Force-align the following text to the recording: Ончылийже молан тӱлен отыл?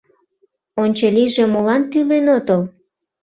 Ончылийже 0.83 1.43
молан 1.53 1.81
тӱлен 1.91 2.25
отыл? 2.37 2.61